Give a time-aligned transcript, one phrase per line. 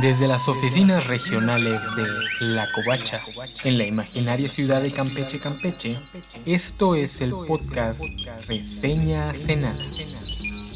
[0.00, 2.06] Desde las oficinas regionales de
[2.46, 3.20] La Covacha,
[3.64, 5.98] en la imaginaria ciudad de Campeche, Campeche,
[6.46, 8.00] esto es el podcast
[8.48, 9.74] Reseña Cenada.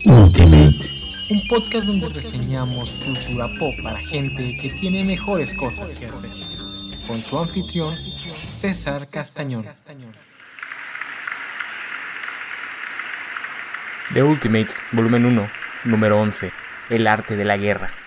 [0.04, 6.30] Un podcast donde reseñamos cultura pop para gente que tiene mejores cosas que hacer.
[7.06, 9.64] Con su anfitrión, César Castañón.
[14.14, 15.50] The Ultimates, volumen 1,
[15.84, 16.50] número 11.
[16.90, 18.01] El arte de la guerra.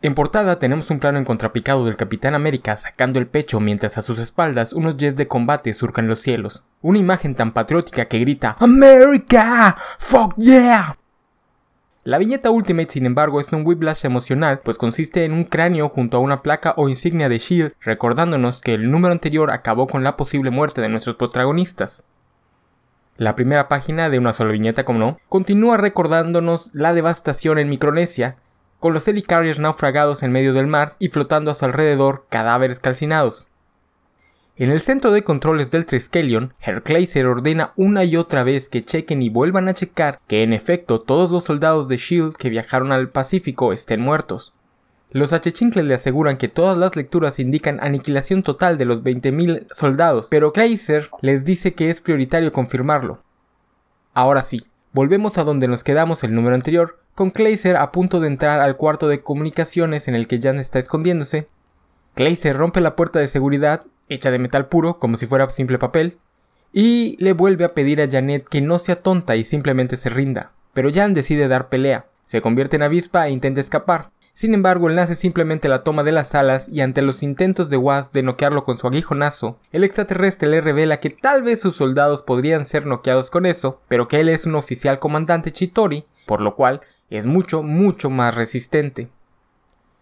[0.00, 4.02] En portada tenemos un plano en contrapicado del Capitán América sacando el pecho mientras a
[4.02, 6.62] sus espaldas unos jets de combate surcan los cielos.
[6.82, 9.76] Una imagen tan patriótica que grita ¡America!
[9.98, 10.96] ¡Fuck yeah!
[12.04, 16.16] La viñeta Ultimate, sin embargo, es un whiplash emocional, pues consiste en un cráneo junto
[16.16, 20.16] a una placa o insignia de Shield, recordándonos que el número anterior acabó con la
[20.16, 22.04] posible muerte de nuestros protagonistas.
[23.16, 28.36] La primera página de una sola viñeta, como no, continúa recordándonos la devastación en Micronesia,
[28.80, 33.48] con los helicarriers naufragados en medio del mar y flotando a su alrededor cadáveres calcinados.
[34.56, 36.82] En el centro de controles del Triskelion, Herr
[37.26, 41.30] ordena una y otra vez que chequen y vuelvan a checar que en efecto todos
[41.30, 44.54] los soldados de SHIELD que viajaron al Pacífico estén muertos.
[45.10, 50.26] Los achechincles le aseguran que todas las lecturas indican aniquilación total de los 20.000 soldados,
[50.28, 53.22] pero Kleiser les dice que es prioritario confirmarlo.
[54.12, 58.28] Ahora sí, volvemos a donde nos quedamos el número anterior, con Kleiser a punto de
[58.28, 61.48] entrar al cuarto de comunicaciones en el que Jan está escondiéndose.
[62.14, 66.18] Kleiser rompe la puerta de seguridad, hecha de metal puro como si fuera simple papel,
[66.72, 70.52] y le vuelve a pedir a Janet que no sea tonta y simplemente se rinda.
[70.74, 74.10] Pero Jan decide dar pelea, se convierte en avispa e intenta escapar.
[74.32, 77.78] Sin embargo, el nace simplemente la toma de las alas y ante los intentos de
[77.78, 82.22] Was de noquearlo con su aguijonazo, el extraterrestre le revela que tal vez sus soldados
[82.22, 86.54] podrían ser noqueados con eso, pero que él es un oficial comandante Chitori, por lo
[86.54, 89.08] cual es mucho, mucho más resistente.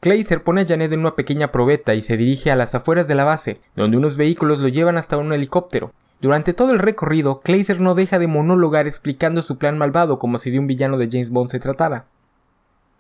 [0.01, 3.15] Kleiser pone a Janet en una pequeña probeta y se dirige a las afueras de
[3.15, 5.93] la base, donde unos vehículos lo llevan hasta un helicóptero.
[6.21, 10.51] Durante todo el recorrido, Kleiser no deja de monologar explicando su plan malvado como si
[10.51, 12.07] de un villano de James Bond se tratara.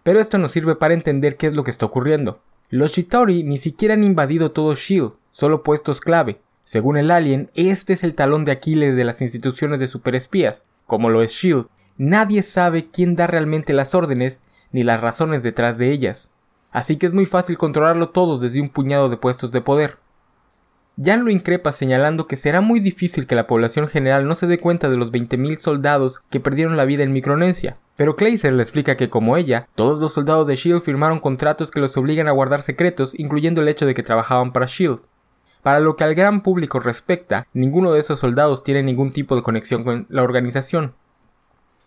[0.03, 2.41] Pero esto nos sirve para entender qué es lo que está ocurriendo.
[2.69, 6.41] Los Chitori ni siquiera han invadido todo Shield, solo puestos clave.
[6.64, 11.10] Según el alien, este es el talón de Aquiles de las instituciones de superespías, como
[11.10, 14.40] lo es Shield, Nadie sabe quién da realmente las órdenes
[14.70, 16.30] ni las razones detrás de ellas,
[16.70, 19.98] así que es muy fácil controlarlo todo desde un puñado de puestos de poder.
[21.02, 24.58] Jan lo increpa señalando que será muy difícil que la población general no se dé
[24.58, 28.96] cuenta de los 20.000 soldados que perdieron la vida en Micronesia, pero Kleiser le explica
[28.96, 32.62] que como ella, todos los soldados de SHIELD firmaron contratos que los obligan a guardar
[32.62, 35.00] secretos, incluyendo el hecho de que trabajaban para SHIELD.
[35.62, 39.42] Para lo que al gran público respecta, ninguno de esos soldados tiene ningún tipo de
[39.42, 40.94] conexión con la organización,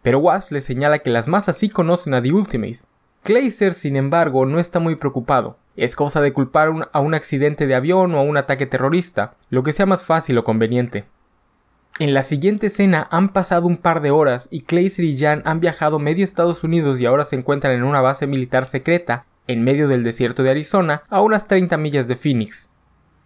[0.09, 2.87] pero Wasp le señala que las masas sí conocen a The Ultimates.
[3.21, 5.59] Kleiser, sin embargo, no está muy preocupado.
[5.75, 9.61] Es cosa de culpar a un accidente de avión o a un ataque terrorista, lo
[9.61, 11.05] que sea más fácil o conveniente.
[11.99, 15.59] En la siguiente escena han pasado un par de horas y Kleiser y Jan han
[15.59, 19.87] viajado medio Estados Unidos y ahora se encuentran en una base militar secreta en medio
[19.87, 22.71] del desierto de Arizona, a unas 30 millas de Phoenix.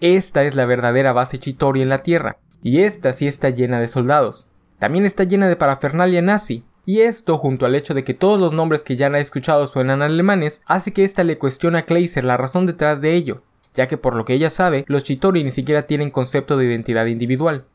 [0.02, 3.88] Esta es la verdadera base Chitori en la Tierra, y esta sí está llena de
[3.88, 4.50] soldados.
[4.80, 8.52] También está llena de parafernalia nazi, y esto, junto al hecho de que todos los
[8.52, 12.38] nombres que ya ha escuchado suenan alemanes, hace que ésta le cuestione a Kleiser la
[12.38, 13.42] razón detrás de ello,
[13.74, 17.06] ya que por lo que ella sabe, los Chitori ni siquiera tienen concepto de identidad
[17.06, 17.66] individual.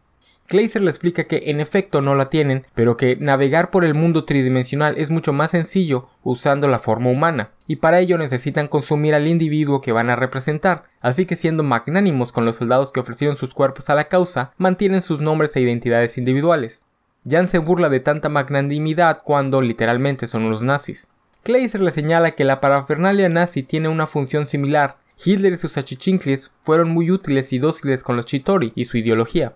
[0.47, 4.25] Kleiser le explica que en efecto no la tienen, pero que navegar por el mundo
[4.25, 9.27] tridimensional es mucho más sencillo usando la forma humana, y para ello necesitan consumir al
[9.27, 13.53] individuo que van a representar, así que siendo magnánimos con los soldados que ofrecieron sus
[13.53, 16.85] cuerpos a la causa, mantienen sus nombres e identidades individuales.
[17.29, 21.11] Jan se burla de tanta magnanimidad cuando literalmente son los nazis.
[21.43, 24.97] Kleiser le señala que la parafernalia nazi tiene una función similar.
[25.25, 29.55] Hitler y sus achichincles fueron muy útiles y dóciles con los Chitori y su ideología.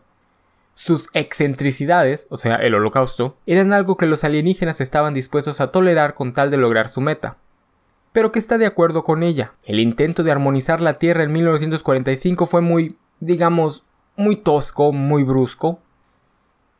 [0.75, 6.15] Sus excentricidades, o sea, el holocausto, eran algo que los alienígenas estaban dispuestos a tolerar
[6.15, 7.37] con tal de lograr su meta.
[8.13, 9.53] Pero que está de acuerdo con ella.
[9.65, 13.85] El intento de armonizar la Tierra en 1945 fue muy, digamos,
[14.17, 15.81] muy tosco, muy brusco,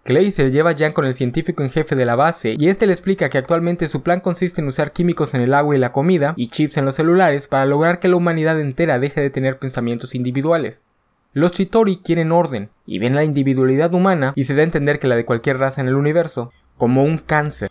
[0.05, 2.93] Kleiser lleva a Jan con el científico en jefe de la base y este le
[2.93, 6.35] explica que actualmente su plan consiste en usar químicos en el agua y la comida
[6.37, 10.17] y chips en los celulares para lograr que la humanidad entera deje de tener pensamientos
[10.17, 10.87] individuales.
[11.35, 15.07] Los Chitori quieren orden y ven la individualidad humana y se da a entender que
[15.07, 17.71] la de cualquier raza en el universo como un cáncer,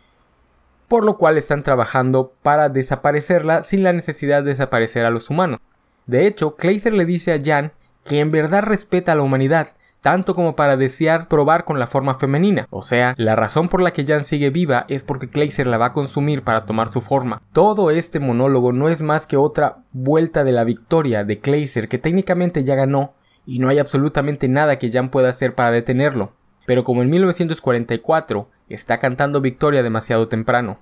[0.88, 5.60] por lo cual están trabajando para desaparecerla sin la necesidad de desaparecer a los humanos.
[6.08, 7.74] De hecho, Kleiser le dice a Jan
[8.06, 12.16] que en verdad respeta a la humanidad tanto como para desear probar con la forma
[12.16, 12.68] femenina.
[12.72, 15.88] O sea, la razón por la que Jan sigue viva es porque Kleiser la va
[15.88, 17.42] a consumir para tomar su forma.
[17.54, 22.00] Todo este monólogo no es más que otra vuelta de la victoria de Kleiser que
[22.00, 23.14] técnicamente ya ganó
[23.46, 26.34] y no hay absolutamente nada que Jan pueda hacer para detenerlo.
[26.66, 30.80] Pero como en 1944 está cantando victoria demasiado temprano.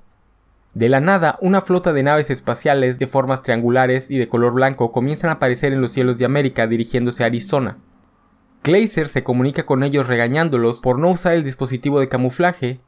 [0.73, 4.91] De la nada, una flota de naves espaciales de formas triangulares y de color blanco
[4.91, 7.77] comienzan a aparecer en los cielos de América dirigiéndose a Arizona.
[8.63, 12.81] Glazer se comunica con ellos regañándolos por no usar el dispositivo de camuflaje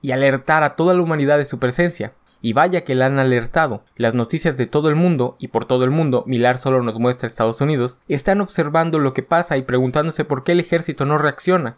[0.00, 2.14] y alertar a toda la humanidad de su presencia.
[2.42, 3.84] Y vaya que la han alertado.
[3.96, 7.26] Las noticias de todo el mundo, y por todo el mundo, Milar solo nos muestra
[7.26, 11.76] Estados Unidos, están observando lo que pasa y preguntándose por qué el ejército no reacciona.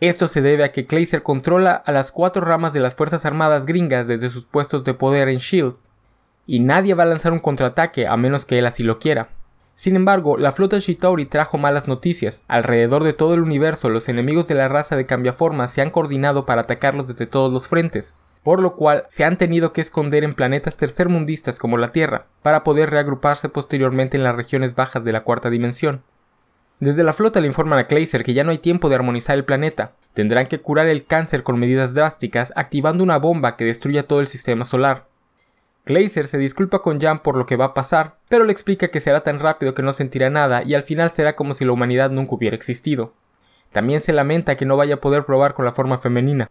[0.00, 3.66] Esto se debe a que Kleiser controla a las cuatro ramas de las Fuerzas Armadas
[3.66, 5.76] gringas desde sus puestos de poder en Shield,
[6.44, 9.28] y nadie va a lanzar un contraataque a menos que él así lo quiera.
[9.76, 12.44] Sin embargo, la flota Shitauri trajo malas noticias.
[12.48, 16.46] Alrededor de todo el universo, los enemigos de la raza de cambiaformas se han coordinado
[16.46, 20.34] para atacarlos desde todos los frentes, por lo cual se han tenido que esconder en
[20.34, 25.24] planetas tercermundistas como la Tierra, para poder reagruparse posteriormente en las regiones bajas de la
[25.24, 26.02] cuarta dimensión.
[26.80, 29.44] Desde la flota le informan a Kleiser que ya no hay tiempo de armonizar el
[29.44, 29.92] planeta.
[30.12, 34.26] Tendrán que curar el cáncer con medidas drásticas activando una bomba que destruya todo el
[34.26, 35.06] sistema solar.
[35.86, 39.00] Glazer se disculpa con Jan por lo que va a pasar, pero le explica que
[39.00, 42.10] será tan rápido que no sentirá nada y al final será como si la humanidad
[42.10, 43.12] nunca hubiera existido.
[43.70, 46.50] También se lamenta que no vaya a poder probar con la forma femenina.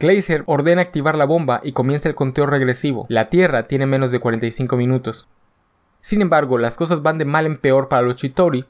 [0.00, 3.06] Glazer ordena activar la bomba y comienza el conteo regresivo.
[3.08, 5.28] La Tierra tiene menos de 45 minutos.
[6.00, 8.64] Sin embargo, las cosas van de mal en peor para los Chitori,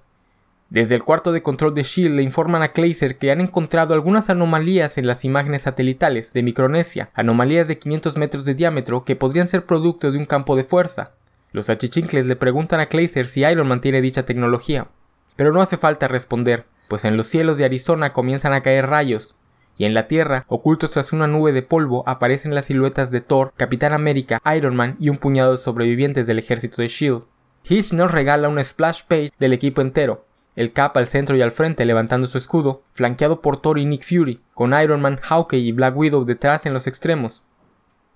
[0.71, 4.31] desde el cuarto de control de Shield le informan a Kleiser que han encontrado algunas
[4.31, 9.47] anomalías en las imágenes satelitales de Micronesia, anomalías de 500 metros de diámetro que podrían
[9.47, 11.13] ser producto de un campo de fuerza.
[11.53, 14.89] Los achichincles le preguntan a Kleiser si Iron Man tiene dicha tecnología,
[15.37, 19.37] pero no hace falta responder, pues en los cielos de Arizona comienzan a caer rayos,
[19.77, 23.53] y en la Tierra, ocultos tras una nube de polvo, aparecen las siluetas de Thor,
[23.57, 27.23] Capitán América, Iron Man y un puñado de sobrevivientes del ejército de Shield.
[27.69, 31.51] Hitch nos regala un splash page del equipo entero, el Cap al centro y al
[31.51, 35.73] frente levantando su escudo, flanqueado por Thor y Nick Fury, con Iron Man, Hawkeye y
[35.73, 37.43] Black Widow detrás en los extremos.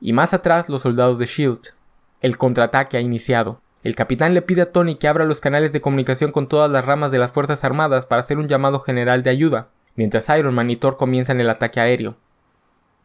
[0.00, 1.74] Y más atrás los soldados de Shield.
[2.20, 3.60] El contraataque ha iniciado.
[3.82, 6.84] El capitán le pide a Tony que abra los canales de comunicación con todas las
[6.84, 10.70] ramas de las Fuerzas Armadas para hacer un llamado general de ayuda, mientras Iron Man
[10.70, 12.16] y Thor comienzan el ataque aéreo.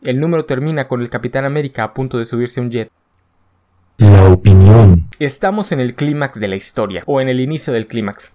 [0.04, 2.92] El número termina con el Capitán América a punto de subirse a un jet.
[3.98, 5.08] La opinión.
[5.20, 8.34] Estamos en el clímax de la historia, o en el inicio del clímax.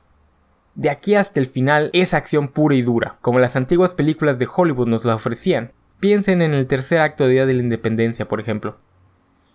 [0.79, 4.47] De aquí hasta el final es acción pura y dura, como las antiguas películas de
[4.47, 5.73] Hollywood nos la ofrecían.
[5.99, 8.77] Piensen en el tercer acto de Día de la Independencia, por ejemplo.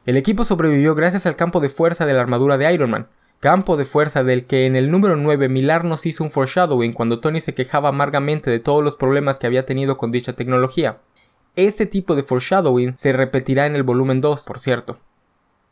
[0.06, 3.08] El equipo sobrevivió gracias al campo de fuerza de la armadura de Iron Man,
[3.40, 7.22] campo de fuerza del que en el número 9 Millar nos hizo un foreshadowing cuando
[7.22, 10.98] Tony se quejaba amargamente de todos los problemas que había tenido con dicha tecnología.
[11.56, 15.00] Este tipo de foreshadowing se repetirá en el volumen 2, por cierto.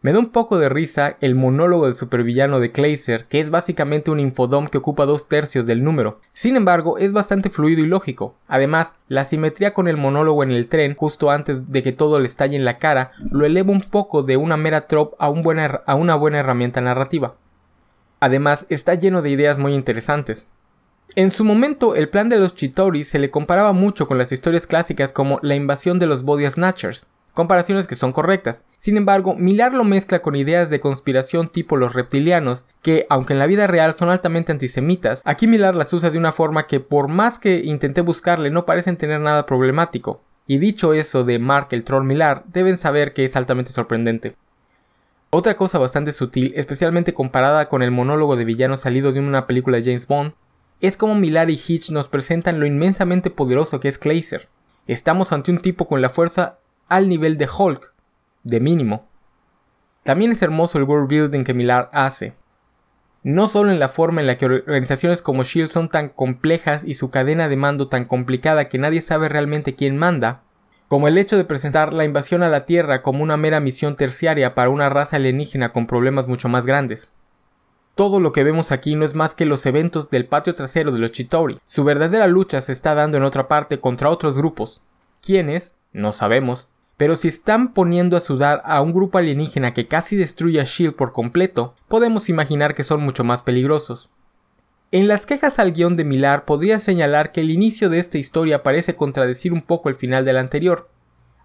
[0.04, 4.10] Me da un poco de risa el monólogo del supervillano de Kleiser, que es básicamente
[4.10, 6.20] un infodom que ocupa dos tercios del número.
[6.34, 8.34] Sin embargo, es bastante fluido y lógico.
[8.48, 12.26] Además, la simetría con el monólogo en el tren, justo antes de que todo le
[12.26, 16.16] estalle en la cara, lo eleva un poco de una mera trope a, a una
[16.16, 17.36] buena herramienta narrativa.
[18.20, 20.48] Además, está lleno de ideas muy interesantes.
[21.16, 24.66] En su momento, el plan de los Chitori se le comparaba mucho con las historias
[24.66, 27.06] clásicas como la invasión de los Body Snatchers,
[27.36, 28.64] comparaciones que son correctas.
[28.82, 33.38] Sin embargo, Millar lo mezcla con ideas de conspiración tipo los reptilianos, que, aunque en
[33.38, 37.08] la vida real son altamente antisemitas, aquí Millar las usa de una forma que por
[37.08, 40.24] más que intenté buscarle no parecen tener nada problemático.
[40.48, 44.36] Y dicho eso de Mark el troll Millar, deben saber que es altamente sorprendente.
[45.30, 49.78] Otra cosa bastante sutil, especialmente comparada con el monólogo de villano salido de una película
[49.78, 50.34] de James Bond,
[50.80, 54.50] es como Millar y Hitch nos presentan lo inmensamente poderoso que es Kleiser.
[54.88, 56.58] Estamos ante un tipo con la fuerza
[56.90, 57.92] al nivel de Hulk,
[58.44, 59.08] de mínimo.
[60.04, 62.34] También es hermoso el world building que Millar hace.
[63.24, 66.96] No solo en la forma en la que organizaciones como Shield son tan complejas y
[66.96, 70.42] su cadena de mando tan complicada que nadie sabe realmente quién manda,
[70.88, 74.56] como el hecho de presentar la invasión a la Tierra como una mera misión terciaria
[74.56, 77.12] para una raza alienígena con problemas mucho más grandes.
[77.94, 80.98] Todo lo que vemos aquí no es más que los eventos del patio trasero de
[80.98, 81.60] los Chitori.
[81.64, 84.82] Su verdadera lucha se está dando en otra parte contra otros grupos.
[85.22, 85.76] ¿Quiénes?
[85.94, 86.70] No sabemos,
[87.02, 90.94] pero si están poniendo a sudar a un grupo alienígena que casi destruye a Shield
[90.94, 94.12] por completo, podemos imaginar que son mucho más peligrosos.
[94.92, 98.62] En las quejas al guion de Millar podría señalar que el inicio de esta historia
[98.62, 100.90] parece contradecir un poco el final del anterior.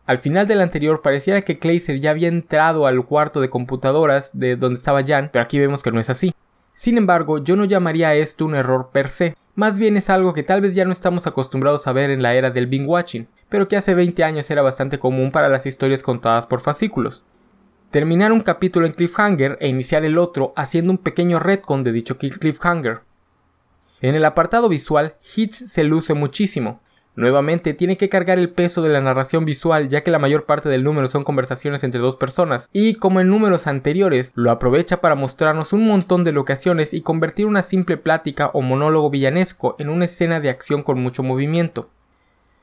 [0.05, 4.57] Al final del anterior pareciera que Kleiser ya había entrado al cuarto de computadoras de
[4.57, 6.35] donde estaba Jan, pero aquí vemos que no es así.
[6.75, 10.35] Sin embargo, yo no llamaría a esto un error per se, más bien es algo
[10.35, 13.27] que tal vez ya no estamos acostumbrados a ver en la era del binge watching,
[13.49, 17.25] pero que hace 20 años era bastante común para las historias contadas por fascículos.
[17.91, 22.19] Terminar un capítulo en cliffhanger e iniciar el otro haciendo un pequeño retcon de dicho
[22.19, 23.01] cliffhanger.
[24.01, 26.81] En el apartado visual, Hitch se luce muchísimo,
[27.17, 30.69] Nuevamente tiene que cargar el peso de la narración visual ya que la mayor parte
[30.69, 35.15] del número son conversaciones entre dos personas y como en números anteriores lo aprovecha para
[35.15, 40.05] mostrarnos un montón de locaciones y convertir una simple plática o monólogo villanesco en una
[40.05, 41.89] escena de acción con mucho movimiento.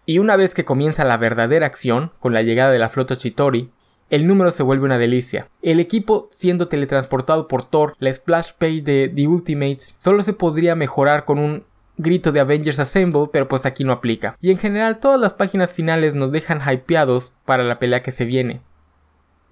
[0.06, 3.72] Y una vez que comienza la verdadera acción, con la llegada de la flota Chitori,
[4.10, 5.48] el número se vuelve una delicia.
[5.62, 10.76] El equipo siendo teletransportado por Thor, la splash page de The Ultimates solo se podría
[10.76, 11.64] mejorar con un
[11.98, 14.36] grito de Avengers Assemble, pero pues aquí no aplica.
[14.42, 18.26] Y en general todas las páginas finales nos dejan hypeados para la pelea que se
[18.26, 18.62] viene.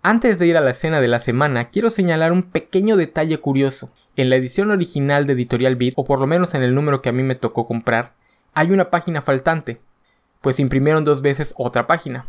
[0.04, 3.92] Antes de ir a la escena de la semana, quiero señalar un pequeño detalle curioso.
[4.16, 7.10] En la edición original de Editorial Beat, o por lo menos en el número que
[7.10, 8.14] a mí me tocó comprar,
[8.54, 9.80] hay una página faltante,
[10.42, 12.28] pues imprimieron dos veces otra página.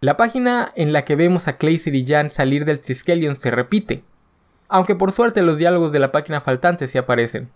[0.00, 4.04] La página en la que vemos a Clayser y Jan salir del Triskelion se repite,
[4.68, 7.50] aunque por suerte los diálogos de la página faltante sí aparecen.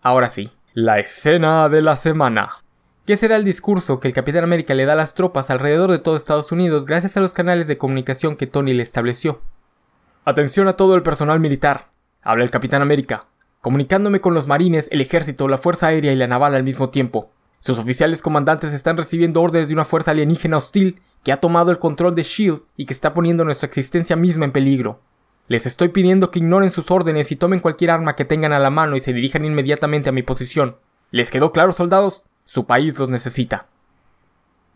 [0.00, 2.62] Ahora sí, la escena de la semana.
[3.06, 5.98] ¿Qué será el discurso que el Capitán América le da a las tropas alrededor de
[5.98, 9.42] todo Estados Unidos gracias a los canales de comunicación que Tony le estableció?
[10.24, 11.88] Atención a todo el personal militar.
[12.22, 13.26] Habla el Capitán América,
[13.60, 17.32] comunicándome con los marines, el ejército, la fuerza aérea y la naval al mismo tiempo.
[17.62, 21.78] Sus oficiales comandantes están recibiendo órdenes de una fuerza alienígena hostil que ha tomado el
[21.78, 25.00] control de Shield y que está poniendo nuestra existencia misma en peligro.
[25.46, 28.70] Les estoy pidiendo que ignoren sus órdenes y tomen cualquier arma que tengan a la
[28.70, 30.74] mano y se dirijan inmediatamente a mi posición.
[31.12, 32.24] ¿Les quedó claro, soldados?
[32.46, 33.68] Su país los necesita.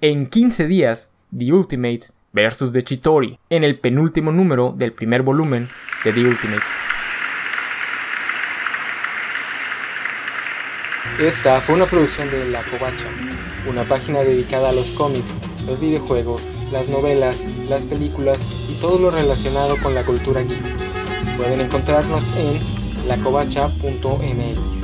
[0.01, 5.69] En 15 días, The Ultimates versus The Chitori, en el penúltimo número del primer volumen
[6.05, 6.96] de The Ultimates.
[11.19, 13.07] Esta fue una producción de La Covacha,
[13.69, 15.25] una página dedicada a los cómics,
[15.67, 17.37] los videojuegos, las novelas,
[17.69, 20.63] las películas y todo lo relacionado con la cultura geek.
[21.37, 24.76] Pueden encontrarnos en lacovacha.mx.